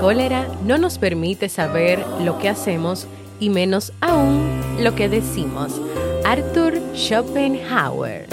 [0.00, 3.06] Cólera no nos permite saber lo que hacemos
[3.38, 5.80] y menos aún lo que decimos.
[6.24, 8.26] Arthur Schopenhauer.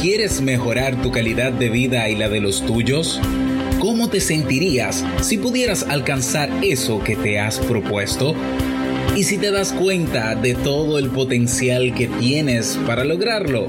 [0.00, 3.20] ¿Quieres mejorar tu calidad de vida y la de los tuyos?
[3.78, 8.34] ¿Cómo te sentirías si pudieras alcanzar eso que te has propuesto?
[9.16, 13.68] ¿Y si te das cuenta de todo el potencial que tienes para lograrlo?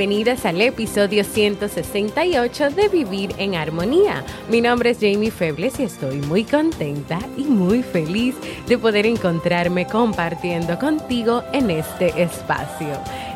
[0.00, 4.24] Bienvenidas al episodio 168 de Vivir en Armonía.
[4.48, 8.34] Mi nombre es Jamie Febles y estoy muy contenta y muy feliz
[8.66, 12.88] de poder encontrarme compartiendo contigo en este espacio.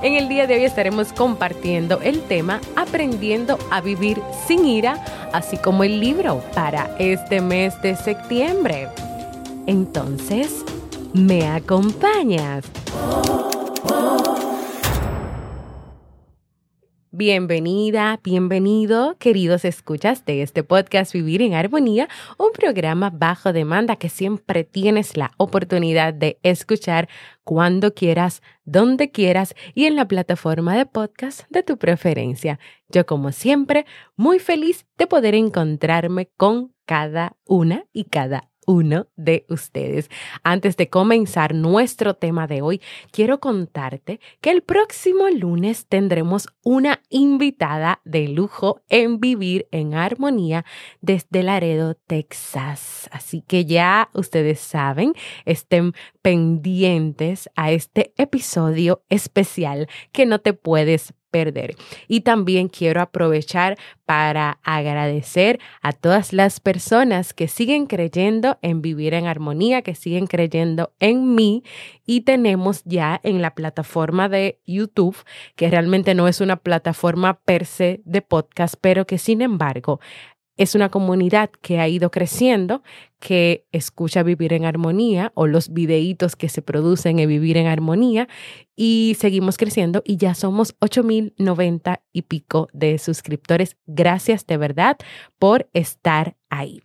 [0.03, 5.05] En el día de hoy estaremos compartiendo el tema Aprendiendo a vivir sin ira,
[5.35, 8.89] así como el libro para este mes de septiembre.
[9.67, 10.65] Entonces,
[11.13, 12.65] ¿me acompañas?
[17.17, 22.09] Bienvenida, bienvenido, queridos escuchas de este podcast Vivir en Armonía,
[22.39, 27.09] un programa bajo demanda que siempre tienes la oportunidad de escuchar
[27.45, 32.59] cuando quieras, donde quieras y en la plataforma de podcast de tu preferencia.
[32.89, 33.87] Yo, como siempre,
[34.17, 40.11] muy feliz de poder encontrarme con cada una y cada uno de ustedes.
[40.43, 42.81] Antes de comenzar nuestro tema de hoy,
[43.11, 50.65] quiero contarte que el próximo lunes tendremos una invitada de lujo en Vivir en Armonía
[51.01, 53.09] desde Laredo, Texas.
[53.13, 55.15] Así que ya ustedes saben,
[55.45, 55.93] estén
[56.23, 61.75] pendientes a este episodio especial que no te puedes perder.
[62.07, 69.15] Y también quiero aprovechar para agradecer a todas las personas que siguen creyendo en vivir
[69.15, 71.65] en armonía, que siguen creyendo en mí
[72.07, 75.17] y tenemos ya en la plataforma de YouTube,
[75.57, 79.99] que realmente no es una plataforma per se de podcast, pero que sin embargo
[80.57, 82.83] es una comunidad que ha ido creciendo,
[83.19, 88.29] que escucha Vivir en Armonía o los videitos que se producen en Vivir en Armonía
[88.77, 93.77] y seguimos creciendo y ya somos 8.090 y pico de suscriptores.
[93.87, 94.97] Gracias de verdad
[95.39, 96.83] por estar ahí.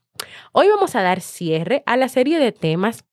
[0.51, 3.05] Hoy vamos a dar cierre a la serie de temas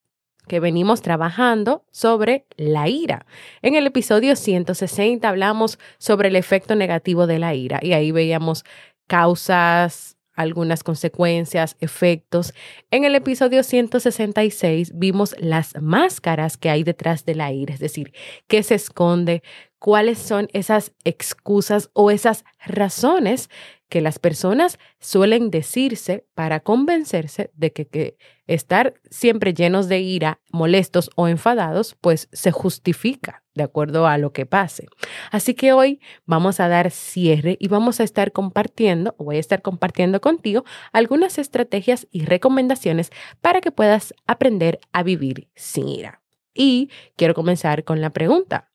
[0.48, 3.26] que venimos trabajando sobre la ira.
[3.62, 8.64] En el episodio 160 hablamos sobre el efecto negativo de la ira y ahí veíamos
[9.08, 12.54] causas, algunas consecuencias, efectos.
[12.90, 18.12] En el episodio 166 vimos las máscaras que hay detrás de la ira, es decir,
[18.46, 19.42] qué se esconde,
[19.86, 23.50] cuáles son esas excusas o esas razones
[23.88, 28.16] que las personas suelen decirse para convencerse de que,
[28.48, 34.32] estar siempre llenos de ira, molestos o enfadados, pues se justifica de acuerdo a lo
[34.32, 34.88] que pase.
[35.30, 39.62] Así que hoy vamos a dar cierre y vamos a estar compartiendo, voy a estar
[39.62, 46.22] compartiendo contigo algunas estrategias y recomendaciones para que puedas aprender a vivir sin ira.
[46.54, 48.72] Y quiero comenzar con la pregunta.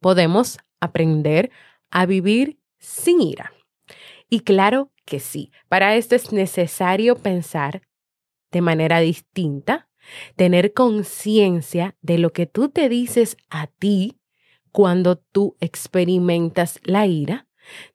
[0.00, 1.50] ¿Podemos aprender
[1.90, 3.52] a vivir sin ira?
[4.28, 7.82] Y claro que sí, para esto es necesario pensar
[8.50, 9.88] de manera distinta,
[10.36, 14.18] tener conciencia de lo que tú te dices a ti
[14.70, 17.46] cuando tú experimentas la ira,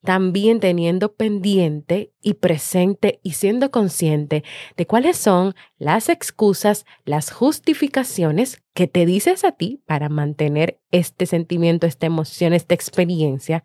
[0.04, 4.44] también teniendo pendiente y presente y siendo consciente
[4.76, 11.26] de cuáles son las excusas, las justificaciones que te dices a ti para mantener este
[11.26, 13.64] sentimiento, esta emoción, esta experiencia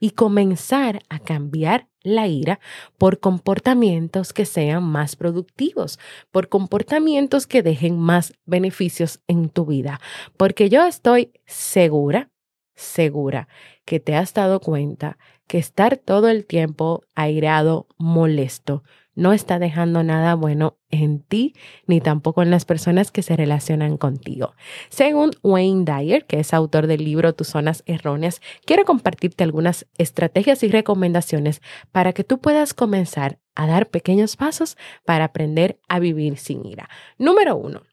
[0.00, 2.58] y comenzar a cambiar la ira
[2.98, 5.98] por comportamientos que sean más productivos,
[6.30, 10.00] por comportamientos que dejen más beneficios en tu vida.
[10.36, 12.30] Porque yo estoy segura,
[12.74, 13.48] segura
[13.84, 15.18] que te has dado cuenta
[15.50, 18.84] que estar todo el tiempo airado, molesto,
[19.16, 21.56] no está dejando nada bueno en ti
[21.88, 24.54] ni tampoco en las personas que se relacionan contigo.
[24.90, 30.62] Según Wayne Dyer, que es autor del libro Tus zonas erróneas, quiero compartirte algunas estrategias
[30.62, 36.38] y recomendaciones para que tú puedas comenzar a dar pequeños pasos para aprender a vivir
[36.38, 36.88] sin ira.
[37.18, 37.89] Número uno.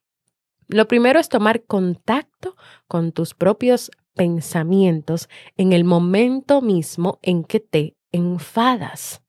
[0.68, 2.56] Lo primero es tomar contacto
[2.88, 9.22] con tus propios pensamientos en el momento mismo en que te enfadas.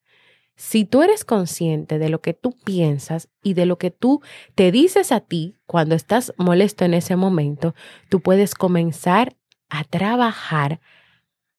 [0.57, 4.23] Si tú eres consciente de lo que tú piensas y de lo que tú
[4.57, 7.77] te dices a ti cuando estás molesto en ese momento,
[8.09, 9.37] tú puedes comenzar
[9.69, 10.81] a trabajar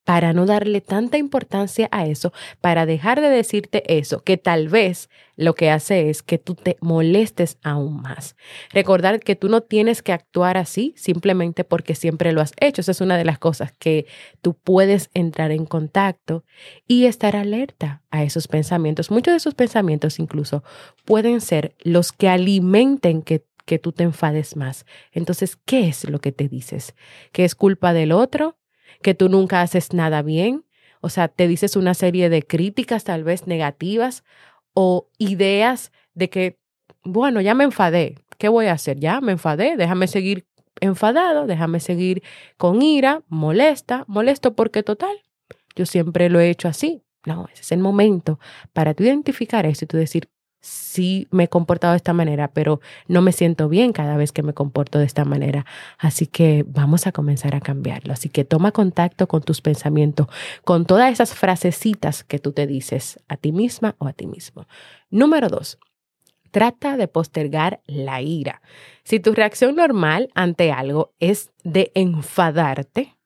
[0.10, 5.08] para no darle tanta importancia a eso, para dejar de decirte eso, que tal vez
[5.36, 8.36] lo que hace es que tú te molestes aún más.
[8.74, 12.82] Recordar que tú no tienes que actuar así simplemente porque siempre lo has hecho.
[12.82, 14.08] Esa es una de las cosas que
[14.42, 16.44] tú puedes entrar en contacto
[16.88, 19.12] y estar alerta a esos pensamientos.
[19.12, 20.64] Muchos de esos pensamientos incluso
[21.06, 24.88] pueden ser los que alimenten que que tú te enfades más.
[25.12, 26.96] Entonces, ¿qué es lo que te dices?
[27.32, 28.58] ¿Que es culpa del otro?
[29.02, 30.66] Que tú nunca haces nada bien.
[31.02, 34.24] O sea, te dices una serie de críticas tal vez negativas
[34.74, 36.60] o ideas de que,
[37.04, 38.16] bueno, ya me enfadé.
[38.38, 39.00] ¿Qué voy a hacer?
[39.00, 39.78] Ya me enfadé.
[39.78, 40.46] Déjame seguir
[40.82, 42.24] enfadado, déjame seguir
[42.58, 45.16] con ira, molesta, molesto porque total,
[45.76, 47.04] yo siempre lo he hecho así.
[47.26, 48.40] No, ese es el momento
[48.74, 50.30] para tú identificar eso y tú decir,
[50.62, 54.44] sí me he comportado de esta manera, pero no me siento bien cada vez que
[54.44, 55.66] me comporto de esta manera.
[55.98, 58.14] Así que vamos a comenzar a cambiarlo.
[58.14, 60.28] Así que toma contacto con tus pensamientos,
[60.64, 64.68] con todas esas frasecitas que tú te dices a ti misma o a ti mismo.
[65.10, 65.80] Número dos.
[66.52, 68.62] Trata de postergar la ira.
[69.04, 73.19] Si tu reacción normal ante algo es de enfadarte,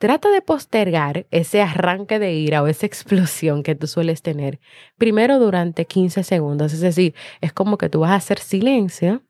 [0.00, 4.58] Trata de postergar ese arranque de ira o esa explosión que tú sueles tener
[4.96, 6.72] primero durante 15 segundos.
[6.72, 9.20] Es decir, es como que tú vas a hacer silencio,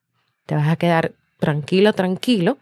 [0.47, 2.57] te vas a quedar tranquilo, tranquilo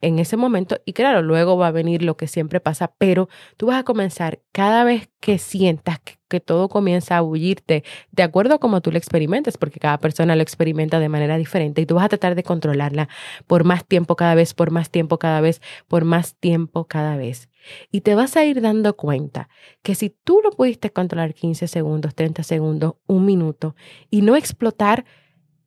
[0.00, 3.66] en ese momento y claro, luego va a venir lo que siempre pasa, pero tú
[3.66, 7.82] vas a comenzar cada vez que sientas que, todo comienza a bullirte,
[8.12, 11.82] de acuerdo a cómo tú lo experimentes, porque cada persona lo experimenta de manera diferente
[11.82, 13.08] y tú vas a tratar de controlarla
[13.48, 17.48] por más tiempo cada vez, por más tiempo cada vez, por más tiempo cada vez.
[17.90, 19.48] Y te vas a ir dando cuenta
[19.82, 23.74] que si tú lo pudiste controlar 15 segundos, 30 segundos, un minuto
[24.08, 25.04] y no explotar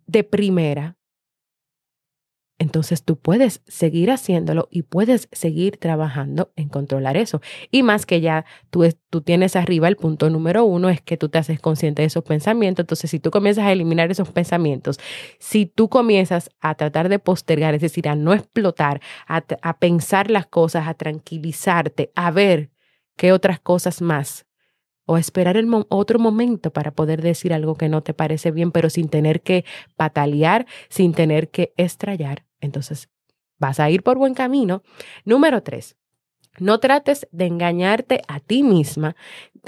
[0.07, 0.95] de primera,
[2.63, 7.41] entonces tú puedes seguir haciéndolo y puedes seguir trabajando en controlar eso.
[7.71, 11.27] Y más que ya tú, tú tienes arriba el punto número uno, es que tú
[11.27, 12.83] te haces consciente de esos pensamientos.
[12.83, 14.97] Entonces, si tú comienzas a eliminar esos pensamientos,
[15.39, 19.41] si tú comienzas a tratar de postergar, es decir, a no explotar, a,
[19.77, 22.69] pensar las cosas, a tranquilizarte, a ver
[23.17, 24.45] qué otras cosas más
[25.05, 28.89] o esperar el otro momento para poder decir algo que no te parece bien, pero
[28.89, 29.65] sin tener que
[29.97, 32.45] patalear, sin tener que estrellar.
[32.65, 33.09] Entonces,
[33.59, 34.83] vas a ir por buen camino.
[35.25, 35.95] Número tres,
[36.59, 39.15] no trates de engañarte a ti misma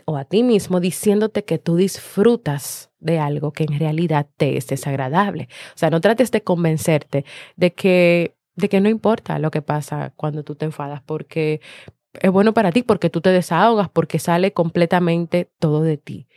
[0.05, 4.67] o a ti mismo diciéndote que tú disfrutas de algo que en realidad te es
[4.67, 5.47] desagradable.
[5.73, 7.25] O sea, no trates de convencerte
[7.55, 11.59] de que de que no importa lo que pasa cuando tú te enfadas, porque
[12.21, 16.27] es bueno para ti porque tú te desahogas, porque sale completamente todo de ti.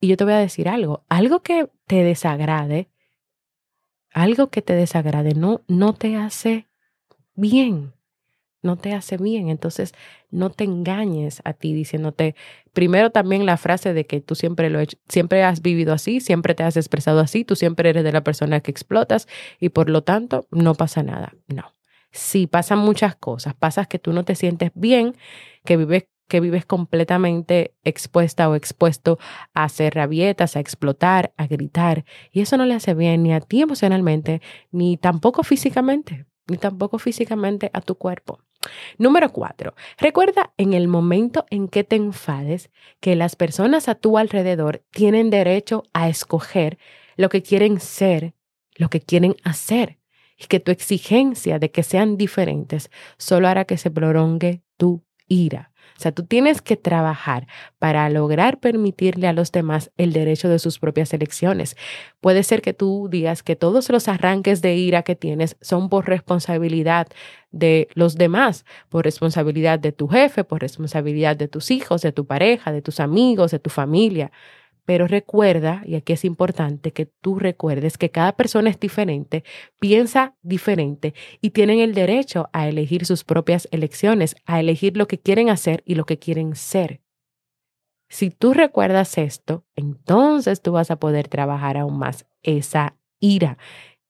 [0.00, 2.90] Y yo te voy a decir algo, algo que te desagrade,
[4.14, 6.68] algo que te desagrade no, no te hace
[7.34, 7.92] bien,
[8.62, 9.50] no te hace bien.
[9.50, 9.92] Entonces,
[10.30, 12.34] no te engañes a ti diciéndote,
[12.72, 16.62] primero también la frase de que tú siempre lo siempre has vivido así, siempre te
[16.62, 19.28] has expresado así, tú siempre eres de la persona que explotas
[19.60, 21.34] y por lo tanto no pasa nada.
[21.48, 21.74] No.
[22.12, 23.54] Sí, pasan muchas cosas.
[23.54, 25.16] Pasas que tú no te sientes bien,
[25.64, 29.18] que vives que vives completamente expuesta o expuesto
[29.52, 32.04] a hacer rabietas, a explotar, a gritar.
[32.32, 34.40] Y eso no le hace bien ni a ti emocionalmente,
[34.70, 38.40] ni tampoco físicamente, ni tampoco físicamente a tu cuerpo.
[38.98, 44.16] Número cuatro, recuerda en el momento en que te enfades que las personas a tu
[44.16, 46.78] alrededor tienen derecho a escoger
[47.16, 48.34] lo que quieren ser,
[48.76, 49.98] lo que quieren hacer
[50.38, 55.72] y que tu exigencia de que sean diferentes solo hará que se prolongue tu ira.
[55.96, 57.46] O sea, tú tienes que trabajar
[57.78, 61.76] para lograr permitirle a los demás el derecho de sus propias elecciones.
[62.20, 66.06] Puede ser que tú digas que todos los arranques de ira que tienes son por
[66.08, 67.06] responsabilidad
[67.52, 72.26] de los demás, por responsabilidad de tu jefe, por responsabilidad de tus hijos, de tu
[72.26, 74.32] pareja, de tus amigos, de tu familia.
[74.84, 79.44] Pero recuerda, y aquí es importante que tú recuerdes que cada persona es diferente,
[79.80, 85.18] piensa diferente y tienen el derecho a elegir sus propias elecciones, a elegir lo que
[85.18, 87.00] quieren hacer y lo que quieren ser.
[88.08, 93.56] Si tú recuerdas esto, entonces tú vas a poder trabajar aún más esa ira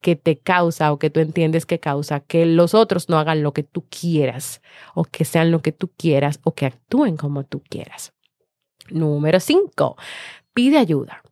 [0.01, 3.55] que te causa o que tú entiendes que causa que los otros no hagan lo
[3.55, 4.61] que tú quieras
[4.95, 8.13] o que sean lo que tú quieras o que actúen como tú quieras.
[8.91, 9.97] Número cinco,
[10.55, 11.23] pide ayuda.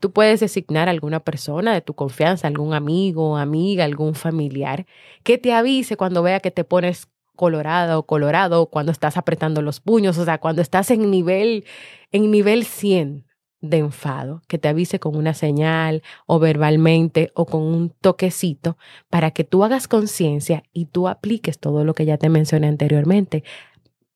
[0.00, 4.86] Tú puedes designar a alguna persona de tu confianza, algún amigo, amiga, algún familiar,
[5.22, 9.80] que te avise cuando vea que te pones colorado o colorado, cuando estás apretando los
[9.80, 11.64] puños, o sea, cuando estás en nivel,
[12.12, 13.26] en nivel 100
[13.60, 18.78] de enfado, que te avise con una señal o verbalmente o con un toquecito
[19.10, 23.44] para que tú hagas conciencia y tú apliques todo lo que ya te mencioné anteriormente.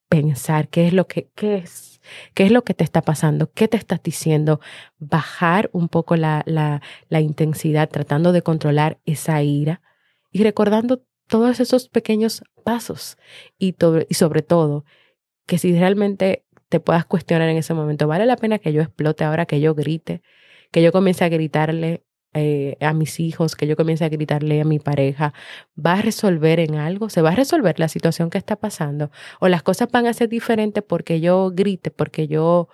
[0.09, 1.94] Pensar qué es lo que, qué es
[2.35, 3.51] ¿Qué es lo que te está pasando?
[3.53, 4.61] ¿Qué te estás diciendo?
[4.99, 9.83] Bajar un poco la, la, intensidad, tratando de controlar esa ira
[10.31, 13.17] y recordando todos esos pequeños pasos
[13.59, 13.75] y,
[14.09, 14.85] y sobre todo
[15.47, 19.25] que si realmente te puedas cuestionar en ese momento, ¿vale la pena que yo explote
[19.25, 20.23] ahora, que yo grite,
[20.71, 24.65] que yo comience a gritarle eh, a mis hijos, que yo comience a gritarle a
[24.65, 25.33] mi pareja,
[25.75, 27.09] ¿va a resolver en algo?
[27.09, 29.11] ¿Se va a resolver la situación que está pasando?
[29.41, 32.69] ¿O las cosas van a ser diferentes porque yo grite, porque yo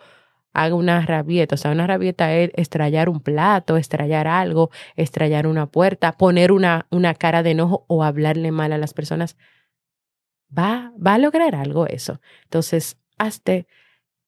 [0.54, 1.54] haga una rabieta?
[1.56, 6.86] O sea, una rabieta es estrellar un plato, estrellar algo, estrellar una puerta, poner una,
[6.90, 9.36] una cara de enojo o hablarle mal a las personas.
[10.56, 12.20] ¿Va, va a lograr algo eso?
[12.44, 13.66] Entonces, hazte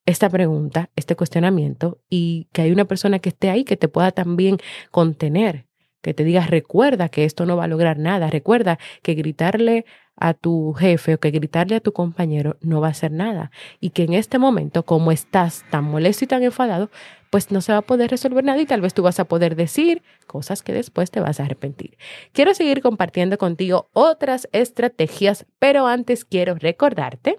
[0.07, 4.11] esta pregunta, este cuestionamiento y que hay una persona que esté ahí que te pueda
[4.11, 4.59] también
[4.91, 5.67] contener,
[6.01, 9.85] que te diga, recuerda que esto no va a lograr nada, recuerda que gritarle
[10.17, 13.91] a tu jefe o que gritarle a tu compañero no va a hacer nada y
[13.91, 16.91] que en este momento, como estás tan molesto y tan enfadado,
[17.31, 19.57] pues no se va a poder resolver nada y tal vez tú vas a poder
[19.57, 21.97] decir cosas que después te vas a arrepentir.
[22.33, 27.39] Quiero seguir compartiendo contigo otras estrategias, pero antes quiero recordarte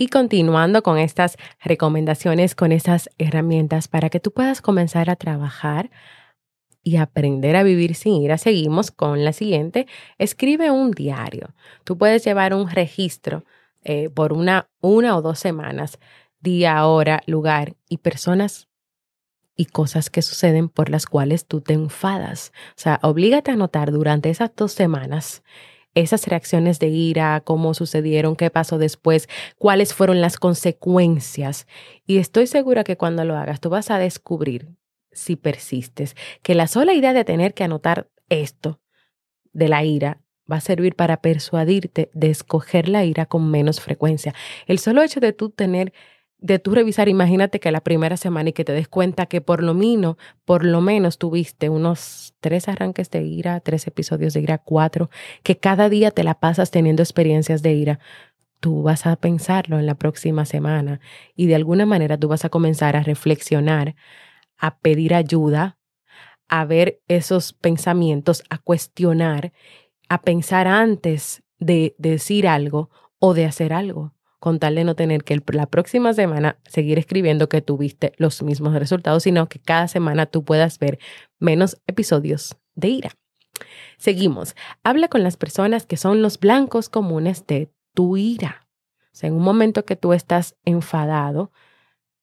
[0.00, 5.90] Y continuando con estas recomendaciones, con estas herramientas para que tú puedas comenzar a trabajar
[6.84, 9.88] y aprender a vivir sin ira, seguimos con la siguiente.
[10.16, 11.52] Escribe un diario.
[11.82, 13.44] Tú puedes llevar un registro
[13.82, 15.98] eh, por una, una o dos semanas,
[16.38, 18.68] día, hora, lugar y personas
[19.56, 22.52] y cosas que suceden por las cuales tú te enfadas.
[22.70, 25.42] O sea, oblígate a anotar durante esas dos semanas
[26.00, 31.66] esas reacciones de ira, cómo sucedieron, qué pasó después, cuáles fueron las consecuencias.
[32.06, 34.68] Y estoy segura que cuando lo hagas, tú vas a descubrir,
[35.12, 38.80] si persistes, que la sola idea de tener que anotar esto
[39.52, 44.34] de la ira va a servir para persuadirte de escoger la ira con menos frecuencia.
[44.66, 45.92] El solo hecho de tú tener
[46.40, 49.62] de tú revisar, imagínate que la primera semana y que te des cuenta que por
[49.62, 54.58] lo menos, por lo menos tuviste unos tres arranques de ira, tres episodios de ira,
[54.58, 55.10] cuatro,
[55.42, 57.98] que cada día te la pasas teniendo experiencias de ira.
[58.60, 61.00] Tú vas a pensarlo en la próxima semana
[61.34, 63.96] y de alguna manera tú vas a comenzar a reflexionar,
[64.56, 65.78] a pedir ayuda,
[66.48, 69.52] a ver esos pensamientos, a cuestionar,
[70.08, 75.24] a pensar antes de decir algo o de hacer algo con tal de no tener
[75.24, 80.26] que la próxima semana seguir escribiendo que tuviste los mismos resultados, sino que cada semana
[80.26, 80.98] tú puedas ver
[81.38, 83.10] menos episodios de ira.
[83.96, 84.54] Seguimos.
[84.84, 88.68] Habla con las personas que son los blancos comunes de tu ira.
[89.12, 91.50] O sea, en un momento que tú estás enfadado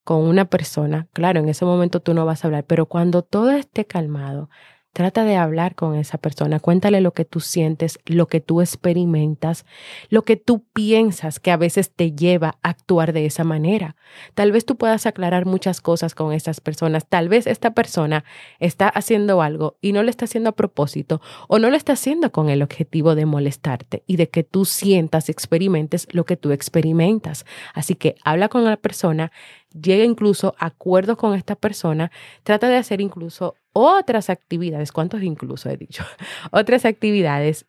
[0.06, 3.52] con una persona, claro, en ese momento tú no vas a hablar, pero cuando todo
[3.52, 4.50] esté calmado,
[4.96, 9.66] Trata de hablar con esa persona, cuéntale lo que tú sientes, lo que tú experimentas,
[10.08, 13.98] lo que tú piensas que a veces te lleva a actuar de esa manera.
[14.36, 17.10] Tal vez tú puedas aclarar muchas cosas con esas personas.
[17.10, 18.24] Tal vez esta persona
[18.62, 22.32] está haciendo algo y no lo está haciendo a propósito o no lo está haciendo
[22.32, 27.46] con el objetivo de molestarte y de que tú sientas, experimentes lo que tú experimentas.
[27.74, 29.34] Así que habla con la persona,
[29.80, 32.12] llega incluso a acuerdos con esta persona,
[32.44, 36.04] trata de hacer incluso otras actividades, ¿cuántos incluso he dicho?
[36.52, 37.66] otras actividades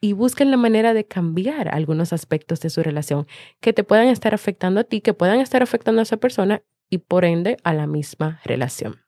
[0.00, 3.26] y busquen la manera de cambiar algunos aspectos de su relación
[3.60, 6.98] que te puedan estar afectando a ti, que puedan estar afectando a esa persona y
[6.98, 9.00] por ende a la misma relación.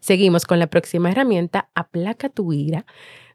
[0.00, 2.86] Seguimos con la próxima herramienta, aplaca tu ira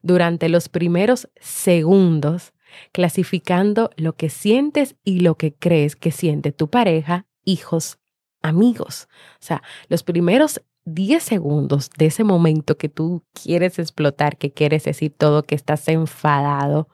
[0.02, 2.54] durante los primeros segundos,
[2.92, 8.00] clasificando lo que sientes y lo que crees que siente tu pareja, hijos,
[8.46, 9.08] amigos.
[9.42, 14.84] O sea, los primeros 10 segundos de ese momento que tú quieres explotar, que quieres
[14.84, 16.88] decir todo, que estás enfadado,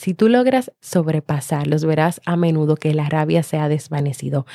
[0.00, 4.46] si tú logras sobrepasarlos, verás a menudo que la rabia se ha desvanecido.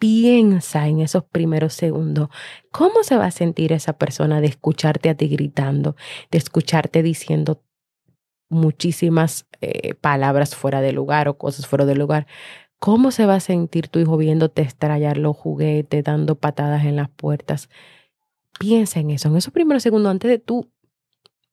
[0.00, 2.30] Piensa en esos primeros segundos.
[2.70, 5.94] ¿Cómo se va a sentir esa persona de escucharte a ti gritando,
[6.30, 7.62] de escucharte diciendo
[8.48, 12.26] muchísimas eh, palabras fuera de lugar o cosas fuera de lugar?
[12.82, 17.08] ¿Cómo se va a sentir tu hijo viéndote estrellar los juguetes, dando patadas en las
[17.08, 17.68] puertas?
[18.58, 20.68] Piensa en eso, en esos primeros segundos antes de tú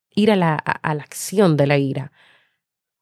[0.09, 2.11] ir a la, a la acción de la ira.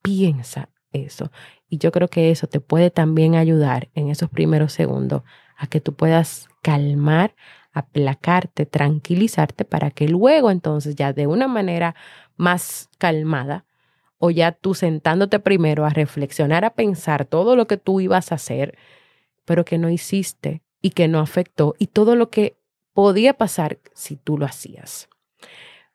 [0.01, 1.31] Piensa eso.
[1.69, 5.23] Y yo creo que eso te puede también ayudar en esos primeros segundos
[5.55, 7.33] a que tú puedas calmar,
[7.71, 11.95] aplacarte, tranquilizarte para que luego entonces ya de una manera
[12.35, 13.66] más calmada
[14.19, 18.35] o ya tú sentándote primero a reflexionar, a pensar todo lo que tú ibas a
[18.35, 18.77] hacer,
[19.45, 22.57] pero que no hiciste y que no afectó y todo lo que
[22.93, 25.07] podía pasar si tú lo hacías.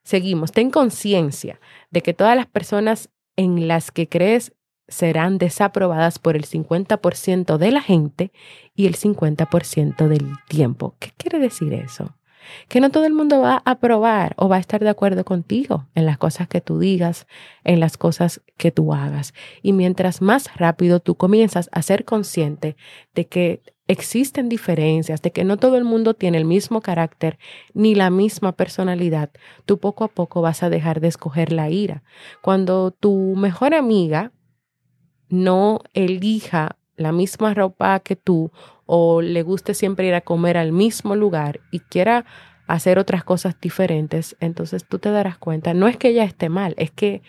[0.04, 1.60] Seguimos, ten conciencia
[1.90, 4.52] de que todas las personas en las que crees
[4.88, 8.32] serán desaprobadas por el 50% de la gente
[8.74, 10.96] y el 50% del tiempo.
[10.98, 12.16] ¿Qué quiere decir eso?
[12.68, 15.86] Que no todo el mundo va a aprobar o va a estar de acuerdo contigo
[15.94, 17.26] en las cosas que tú digas,
[17.64, 19.34] en las cosas que tú hagas.
[19.62, 22.76] Y mientras más rápido tú comienzas a ser consciente
[23.14, 27.38] de que existen diferencias, de que no todo el mundo tiene el mismo carácter
[27.74, 29.30] ni la misma personalidad,
[29.66, 32.02] tú poco a poco vas a dejar de escoger la ira.
[32.40, 34.32] Cuando tu mejor amiga
[35.28, 38.52] no elija la misma ropa que tú
[38.86, 42.24] o le guste siempre ir a comer al mismo lugar y quiera
[42.66, 46.74] hacer otras cosas diferentes, entonces tú te darás cuenta, no es que ella esté mal,
[46.78, 47.22] es que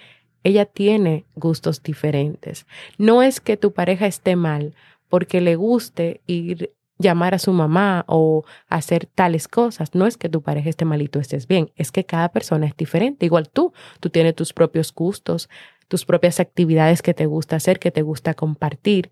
[0.44, 2.66] ella tiene gustos diferentes.
[2.98, 4.76] No es que tu pareja esté mal
[5.10, 9.94] porque le guste ir llamar a su mamá o hacer tales cosas.
[9.94, 12.66] No es que tu pareja esté mal y tú estés bien, es que cada persona
[12.66, 13.26] es diferente.
[13.26, 15.50] Igual tú, tú tienes tus propios gustos,
[15.88, 19.12] tus propias actividades que te gusta hacer, que te gusta compartir.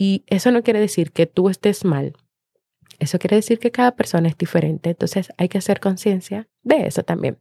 [0.00, 2.14] Y eso no quiere decir que tú estés mal.
[3.00, 4.88] Eso quiere decir que cada persona es diferente.
[4.88, 7.38] Entonces hay que hacer conciencia de eso también.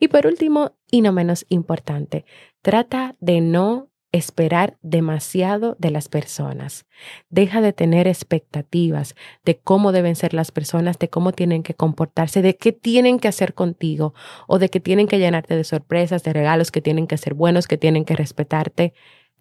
[0.00, 2.24] Y por último, y no menos importante,
[2.62, 6.84] trata de no esperar demasiado de las personas.
[7.30, 12.42] Deja de tener expectativas de cómo deben ser las personas, de cómo tienen que comportarse,
[12.42, 14.14] de qué tienen que hacer contigo
[14.48, 17.68] o de que tienen que llenarte de sorpresas, de regalos, que tienen que ser buenos,
[17.68, 18.94] que tienen que respetarte.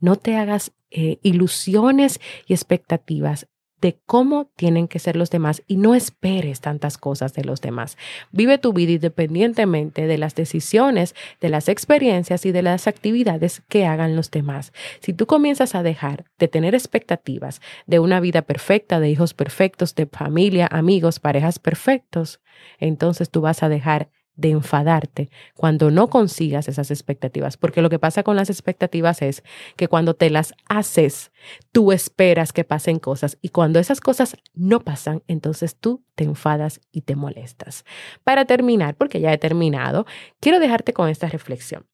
[0.03, 3.47] No te hagas eh, ilusiones y expectativas
[3.79, 7.97] de cómo tienen que ser los demás y no esperes tantas cosas de los demás.
[8.33, 13.85] Vive tu vida independientemente de las decisiones, de las experiencias y de las actividades que
[13.85, 14.73] hagan los demás.
[14.99, 19.95] Si tú comienzas a dejar de tener expectativas de una vida perfecta, de hijos perfectos,
[19.95, 22.41] de familia, amigos, parejas perfectos,
[22.77, 27.99] entonces tú vas a dejar de enfadarte cuando no consigas esas expectativas, porque lo que
[27.99, 29.43] pasa con las expectativas es
[29.75, 31.31] que cuando te las haces,
[31.71, 36.81] tú esperas que pasen cosas y cuando esas cosas no pasan, entonces tú te enfadas
[36.91, 37.85] y te molestas.
[38.23, 40.05] Para terminar, porque ya he terminado,
[40.39, 41.85] quiero dejarte con esta reflexión.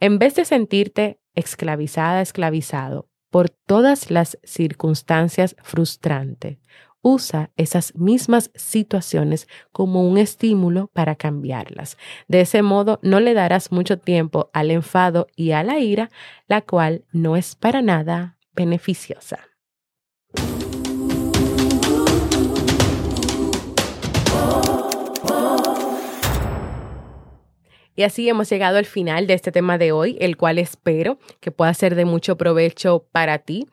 [0.00, 6.58] En vez de sentirte esclavizada, esclavizado por todas las circunstancias frustrantes
[7.02, 11.98] usa esas mismas situaciones como un estímulo para cambiarlas.
[12.28, 16.10] De ese modo, no le darás mucho tiempo al enfado y a la ira,
[16.46, 19.40] la cual no es para nada beneficiosa.
[27.94, 31.50] Y así hemos llegado al final de este tema de hoy, el cual espero que
[31.50, 33.66] pueda ser de mucho provecho para ti.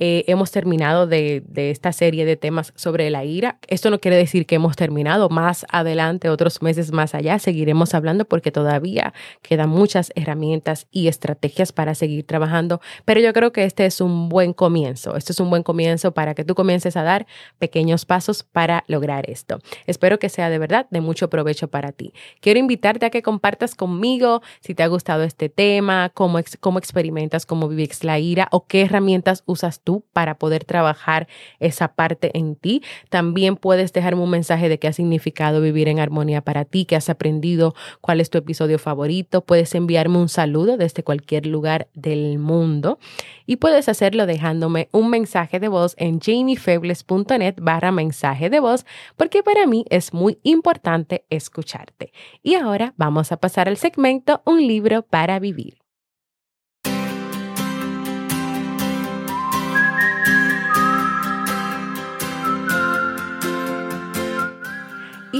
[0.00, 3.58] Eh, hemos terminado de, esta serie de temas sobre la ira.
[3.68, 5.28] Esto no quiere decir que hemos terminado.
[5.28, 11.70] Más adelante, otros meses más allá, seguiremos hablando porque todavía quedan muchas herramientas y estrategias
[11.70, 12.80] para seguir trabajando.
[13.04, 15.16] Pero yo creo que este es un buen comienzo.
[15.16, 17.26] Este es un buen comienzo para que tú comiences a dar
[17.60, 19.60] pequeños pasos para lograr esto.
[19.86, 22.12] Espero que sea de verdad de mucho provecho para ti.
[22.40, 27.46] Quiero invitarte a que compartas conmigo si te ha gustado este tema, cómo, cómo experimentas,
[27.46, 31.28] cómo vives la ira o qué herramientas usas tú para poder trabajar
[31.60, 32.82] esa parte en ti.
[33.10, 36.96] También puedes dejarme un mensaje de qué ha significado vivir en armonía para ti, qué
[36.96, 39.42] has aprendido, cuál es tu episodio favorito.
[39.44, 42.98] Puedes enviarme un saludo desde cualquier lugar del mundo
[43.46, 49.42] y puedes hacerlo dejándome un mensaje de voz en jamiefebles.net barra mensaje de voz porque
[49.42, 52.12] para mí es muy importante escucharte.
[52.42, 55.83] Y ahora vamos a pasar al segmento Un libro para vivir.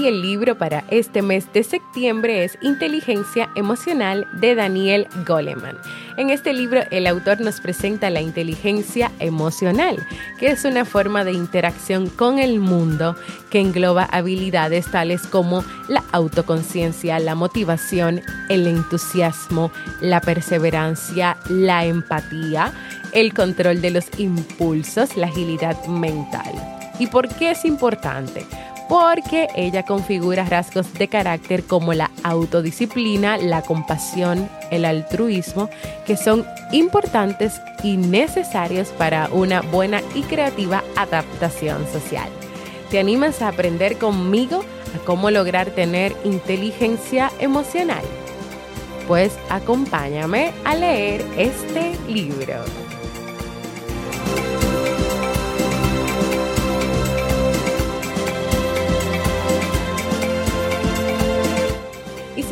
[0.07, 5.77] El libro para este mes de septiembre es Inteligencia Emocional de Daniel Goleman.
[6.17, 9.97] En este libro el autor nos presenta la inteligencia emocional,
[10.37, 13.15] que es una forma de interacción con el mundo
[13.49, 22.73] que engloba habilidades tales como la autoconciencia, la motivación, el entusiasmo, la perseverancia, la empatía,
[23.11, 26.53] el control de los impulsos, la agilidad mental.
[26.99, 28.45] ¿Y por qué es importante?
[28.87, 35.69] Porque ella configura rasgos de carácter como la autodisciplina, la compasión, el altruismo,
[36.05, 42.29] que son importantes y necesarios para una buena y creativa adaptación social.
[42.89, 44.63] ¿Te animas a aprender conmigo
[44.95, 48.03] a cómo lograr tener inteligencia emocional?
[49.07, 52.84] Pues acompáñame a leer este libro.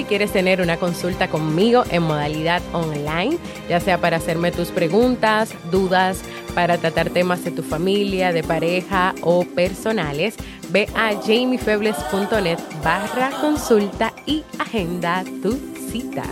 [0.04, 3.38] Si quieres tener una consulta conmigo en modalidad online,
[3.70, 6.22] ya sea para hacerme tus preguntas, dudas,
[6.54, 10.36] para tratar temas de tu familia, de pareja o personales,
[10.72, 15.58] ve a jamiefebles.net barra consulta y agenda tu
[15.90, 16.26] cita.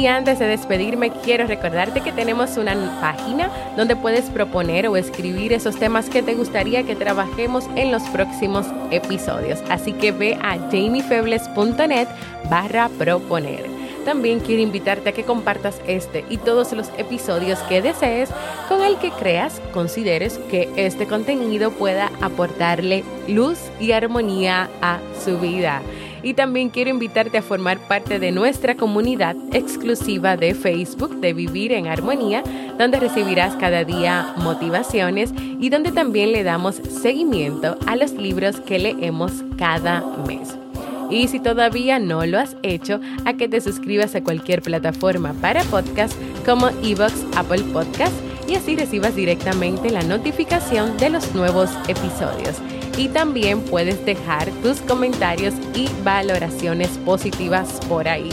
[0.00, 5.52] Y antes de despedirme, quiero recordarte que tenemos una página donde puedes proponer o escribir
[5.52, 9.58] esos temas que te gustaría que trabajemos en los próximos episodios.
[9.68, 12.08] Así que ve a jamiefebles.net
[12.48, 13.66] barra proponer.
[14.06, 18.30] También quiero invitarte a que compartas este y todos los episodios que desees
[18.70, 25.38] con el que creas, consideres que este contenido pueda aportarle luz y armonía a su
[25.38, 25.82] vida
[26.22, 31.72] y también quiero invitarte a formar parte de nuestra comunidad exclusiva de Facebook de Vivir
[31.72, 32.42] en Armonía,
[32.78, 38.78] donde recibirás cada día motivaciones y donde también le damos seguimiento a los libros que
[38.78, 40.56] leemos cada mes.
[41.10, 45.64] Y si todavía no lo has hecho, a que te suscribas a cualquier plataforma para
[45.64, 46.14] podcast
[46.46, 48.14] como Evox, Apple Podcast
[48.48, 52.60] y así recibas directamente la notificación de los nuevos episodios
[52.96, 58.30] y también puedes dejar tus comentarios y valoraciones positivas por ahí.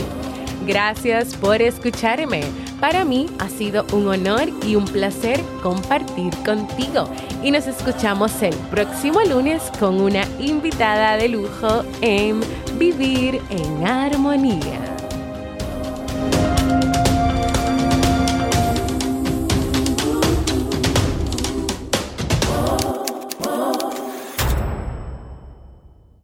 [0.66, 2.42] Gracias por escucharme.
[2.80, 7.08] Para mí ha sido un honor y un placer compartir contigo.
[7.42, 12.40] Y nos escuchamos el próximo lunes con una invitada de lujo en
[12.78, 14.87] Vivir en Armonía.